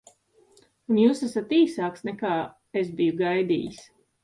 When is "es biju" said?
2.83-3.21